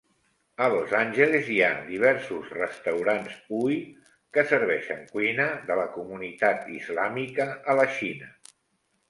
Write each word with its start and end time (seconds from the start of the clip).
A 0.67 0.67
Los 0.75 0.93
Angeles 0.99 1.49
hi 1.55 1.57
ha 1.65 1.67
diversos 1.89 2.47
restaurants 2.57 3.35
"hui" 3.59 3.77
que 4.39 4.45
serveixen 4.53 5.05
cuina 5.13 5.47
de 5.69 5.79
la 5.83 5.85
comunitat 6.01 6.67
islàmica 6.81 7.49
a 7.53 7.79
la 7.83 7.89
Xina. 8.01 8.35